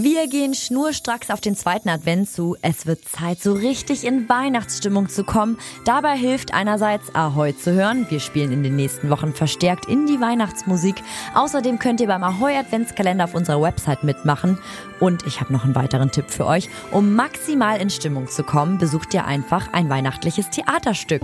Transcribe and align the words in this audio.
Wir 0.00 0.28
gehen 0.28 0.54
schnurstracks 0.54 1.28
auf 1.28 1.40
den 1.40 1.56
zweiten 1.56 1.88
Advent 1.88 2.30
zu. 2.30 2.56
Es 2.62 2.86
wird 2.86 3.04
Zeit, 3.04 3.42
so 3.42 3.52
richtig 3.52 4.04
in 4.04 4.28
Weihnachtsstimmung 4.28 5.08
zu 5.08 5.24
kommen. 5.24 5.58
Dabei 5.84 6.16
hilft 6.16 6.54
einerseits 6.54 7.12
Ahoi 7.16 7.52
zu 7.52 7.72
hören. 7.72 8.06
Wir 8.08 8.20
spielen 8.20 8.52
in 8.52 8.62
den 8.62 8.76
nächsten 8.76 9.10
Wochen 9.10 9.34
verstärkt 9.34 9.86
in 9.86 10.06
die 10.06 10.20
Weihnachtsmusik. 10.20 11.02
Außerdem 11.34 11.80
könnt 11.80 12.00
ihr 12.00 12.06
beim 12.06 12.22
Ahoi 12.22 12.56
Adventskalender 12.56 13.24
auf 13.24 13.34
unserer 13.34 13.60
Website 13.60 14.04
mitmachen. 14.04 14.58
Und 15.00 15.26
ich 15.26 15.40
habe 15.40 15.52
noch 15.52 15.64
einen 15.64 15.74
weiteren 15.74 16.12
Tipp 16.12 16.30
für 16.30 16.46
euch. 16.46 16.68
Um 16.92 17.16
maximal 17.16 17.80
in 17.80 17.90
Stimmung 17.90 18.28
zu 18.28 18.44
kommen, 18.44 18.78
besucht 18.78 19.12
ihr 19.14 19.24
einfach 19.24 19.72
ein 19.72 19.88
weihnachtliches 19.88 20.50
Theaterstück. 20.50 21.22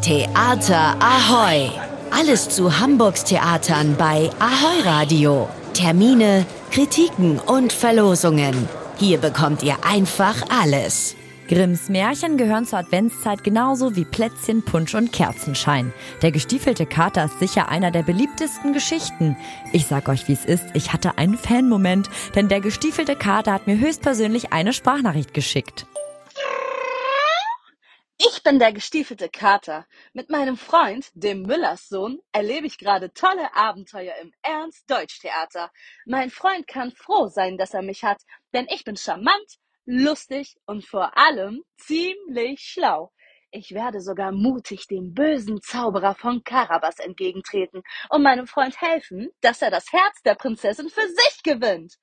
Theater 0.00 0.94
Ahoi! 1.00 1.70
Alles 2.12 2.50
zu 2.50 2.78
Hamburgs 2.78 3.24
Theatern 3.24 3.96
bei 3.98 4.30
Ahoi 4.38 4.80
Radio. 4.84 5.48
Termine, 5.80 6.44
Kritiken 6.70 7.38
und 7.38 7.72
Verlosungen. 7.72 8.68
Hier 8.98 9.16
bekommt 9.16 9.62
ihr 9.62 9.76
einfach 9.82 10.36
alles. 10.50 11.16
Grimms 11.48 11.88
Märchen 11.88 12.36
gehören 12.36 12.66
zur 12.66 12.80
Adventszeit 12.80 13.42
genauso 13.42 13.96
wie 13.96 14.04
Plätzchen, 14.04 14.62
Punsch 14.62 14.94
und 14.94 15.10
Kerzenschein. 15.10 15.94
Der 16.20 16.32
gestiefelte 16.32 16.84
Kater 16.84 17.24
ist 17.24 17.38
sicher 17.38 17.70
einer 17.70 17.90
der 17.90 18.02
beliebtesten 18.02 18.74
Geschichten. 18.74 19.38
Ich 19.72 19.86
sag 19.86 20.10
euch, 20.10 20.28
wie 20.28 20.34
es 20.34 20.44
ist, 20.44 20.66
ich 20.74 20.92
hatte 20.92 21.16
einen 21.16 21.38
Fan-Moment, 21.38 22.10
denn 22.34 22.48
der 22.48 22.60
gestiefelte 22.60 23.16
Kater 23.16 23.54
hat 23.54 23.66
mir 23.66 23.78
höchstpersönlich 23.78 24.52
eine 24.52 24.74
Sprachnachricht 24.74 25.32
geschickt. 25.32 25.86
Ich 28.22 28.42
bin 28.42 28.58
der 28.58 28.74
gestiefelte 28.74 29.30
Kater. 29.30 29.86
Mit 30.12 30.28
meinem 30.28 30.58
Freund, 30.58 31.10
dem 31.14 31.40
Müllers 31.40 31.88
Sohn, 31.88 32.20
erlebe 32.32 32.66
ich 32.66 32.76
gerade 32.76 33.14
tolle 33.14 33.54
Abenteuer 33.56 34.14
im 34.20 34.30
Ernst 34.42 34.90
Deutschtheater. 34.90 35.72
Mein 36.04 36.28
Freund 36.28 36.66
kann 36.66 36.92
froh 36.92 37.28
sein, 37.28 37.56
dass 37.56 37.72
er 37.72 37.80
mich 37.80 38.04
hat, 38.04 38.20
denn 38.52 38.66
ich 38.68 38.84
bin 38.84 38.98
charmant, 38.98 39.58
lustig 39.86 40.58
und 40.66 40.84
vor 40.84 41.16
allem 41.16 41.64
ziemlich 41.78 42.60
schlau. 42.60 43.10
Ich 43.52 43.72
werde 43.72 44.02
sogar 44.02 44.32
mutig 44.32 44.86
dem 44.86 45.14
bösen 45.14 45.62
Zauberer 45.62 46.14
von 46.14 46.44
Karabas 46.44 46.98
entgegentreten 46.98 47.82
und 48.10 48.22
meinem 48.22 48.46
Freund 48.46 48.78
helfen, 48.82 49.30
dass 49.40 49.62
er 49.62 49.70
das 49.70 49.90
Herz 49.94 50.20
der 50.26 50.34
Prinzessin 50.34 50.90
für 50.90 51.08
sich 51.08 51.42
gewinnt. 51.42 51.96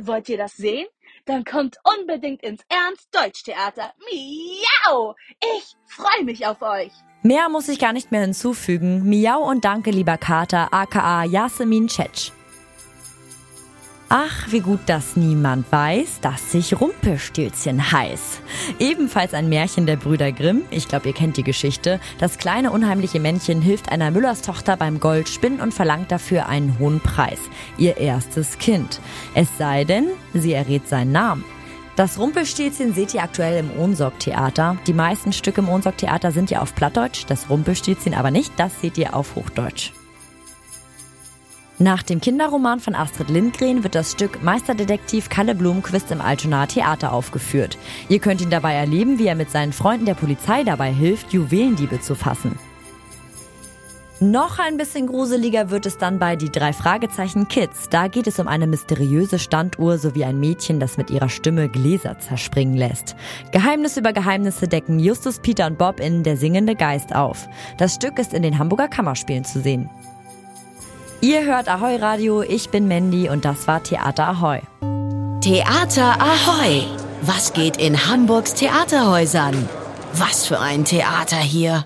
Wollt 0.00 0.30
ihr 0.30 0.38
das 0.38 0.56
sehen? 0.56 0.88
Dann 1.28 1.44
kommt 1.44 1.76
unbedingt 1.98 2.42
ins 2.42 2.62
Ernst 2.70 3.14
Deutschtheater. 3.14 3.92
Miau! 4.10 5.14
Ich 5.58 5.76
freue 5.86 6.24
mich 6.24 6.46
auf 6.46 6.62
euch. 6.62 6.90
Mehr 7.22 7.50
muss 7.50 7.68
ich 7.68 7.78
gar 7.78 7.92
nicht 7.92 8.10
mehr 8.10 8.22
hinzufügen. 8.22 9.06
Miau 9.06 9.46
und 9.46 9.62
danke, 9.62 9.90
lieber 9.90 10.16
Kater, 10.16 10.72
aka 10.72 11.24
Yasemin 11.24 11.90
Cetsch. 11.90 12.32
Ach, 14.10 14.46
wie 14.50 14.60
gut, 14.60 14.80
dass 14.86 15.16
niemand 15.16 15.70
weiß, 15.70 16.20
dass 16.22 16.52
sich 16.52 16.80
Rumpelstilzchen 16.80 17.92
heiß. 17.92 18.40
Ebenfalls 18.78 19.34
ein 19.34 19.50
Märchen 19.50 19.84
der 19.84 19.96
Brüder 19.96 20.32
Grimm. 20.32 20.62
Ich 20.70 20.88
glaube, 20.88 21.08
ihr 21.08 21.14
kennt 21.14 21.36
die 21.36 21.42
Geschichte. 21.42 22.00
Das 22.18 22.38
kleine 22.38 22.70
unheimliche 22.70 23.20
Männchen 23.20 23.60
hilft 23.60 23.92
einer 23.92 24.10
Müllers 24.10 24.40
Tochter 24.40 24.78
beim 24.78 24.98
Goldspinnen 24.98 25.60
und 25.60 25.74
verlangt 25.74 26.10
dafür 26.10 26.48
einen 26.48 26.78
hohen 26.78 27.00
Preis. 27.00 27.38
Ihr 27.76 27.98
erstes 27.98 28.58
Kind. 28.58 28.98
Es 29.34 29.48
sei 29.58 29.84
denn, 29.84 30.06
sie 30.32 30.54
errät 30.54 30.88
seinen 30.88 31.12
Namen. 31.12 31.44
Das 31.94 32.18
Rumpelstilzchen 32.18 32.94
seht 32.94 33.12
ihr 33.12 33.22
aktuell 33.22 33.58
im 33.58 33.78
Ohnsorg-Theater. 33.78 34.78
Die 34.86 34.94
meisten 34.94 35.34
Stücke 35.34 35.60
im 35.60 35.68
Ohnsorg-Theater 35.68 36.32
sind 36.32 36.50
ja 36.50 36.62
auf 36.62 36.74
Plattdeutsch, 36.74 37.24
das 37.26 37.50
Rumpelstilzchen 37.50 38.14
aber 38.14 38.30
nicht. 38.30 38.52
Das 38.56 38.80
seht 38.80 38.96
ihr 38.96 39.14
auf 39.14 39.34
Hochdeutsch. 39.34 39.92
Nach 41.80 42.02
dem 42.02 42.20
Kinderroman 42.20 42.80
von 42.80 42.96
Astrid 42.96 43.30
Lindgren 43.30 43.84
wird 43.84 43.94
das 43.94 44.10
Stück 44.10 44.42
Meisterdetektiv 44.42 45.28
Kalle 45.28 45.54
Blumenquist 45.54 46.10
im 46.10 46.20
Altonaer 46.20 46.66
Theater 46.66 47.12
aufgeführt. 47.12 47.78
Ihr 48.08 48.18
könnt 48.18 48.40
ihn 48.40 48.50
dabei 48.50 48.74
erleben, 48.74 49.20
wie 49.20 49.28
er 49.28 49.36
mit 49.36 49.52
seinen 49.52 49.72
Freunden 49.72 50.04
der 50.04 50.14
Polizei 50.14 50.64
dabei 50.64 50.92
hilft, 50.92 51.32
Juwelendiebe 51.32 52.00
zu 52.00 52.16
fassen. 52.16 52.58
Noch 54.18 54.58
ein 54.58 54.76
bisschen 54.76 55.06
gruseliger 55.06 55.70
wird 55.70 55.86
es 55.86 55.96
dann 55.96 56.18
bei 56.18 56.34
Die 56.34 56.50
drei 56.50 56.72
Fragezeichen 56.72 57.46
Kids. 57.46 57.88
Da 57.88 58.08
geht 58.08 58.26
es 58.26 58.40
um 58.40 58.48
eine 58.48 58.66
mysteriöse 58.66 59.38
Standuhr 59.38 59.98
sowie 59.98 60.24
ein 60.24 60.40
Mädchen, 60.40 60.80
das 60.80 60.96
mit 60.96 61.10
ihrer 61.10 61.28
Stimme 61.28 61.68
Gläser 61.68 62.18
zerspringen 62.18 62.76
lässt. 62.76 63.14
Geheimnis 63.52 63.96
über 63.96 64.12
Geheimnisse 64.12 64.66
decken 64.66 64.98
Justus, 64.98 65.38
Peter 65.38 65.68
und 65.68 65.78
Bob 65.78 66.00
in 66.00 66.24
Der 66.24 66.36
singende 66.36 66.74
Geist 66.74 67.14
auf. 67.14 67.48
Das 67.76 67.94
Stück 67.94 68.18
ist 68.18 68.34
in 68.34 68.42
den 68.42 68.58
Hamburger 68.58 68.88
Kammerspielen 68.88 69.44
zu 69.44 69.60
sehen. 69.60 69.88
Ihr 71.20 71.44
hört 71.44 71.68
Ahoi 71.68 71.96
Radio, 71.96 72.42
ich 72.42 72.70
bin 72.70 72.86
Mandy 72.86 73.28
und 73.28 73.44
das 73.44 73.66
war 73.66 73.82
Theater 73.82 74.28
Ahoi. 74.28 74.60
Theater 75.40 76.16
Ahoi! 76.20 76.84
Was 77.22 77.52
geht 77.52 77.76
in 77.76 78.06
Hamburgs 78.06 78.54
Theaterhäusern? 78.54 79.68
Was 80.12 80.46
für 80.46 80.60
ein 80.60 80.84
Theater 80.84 81.38
hier! 81.38 81.84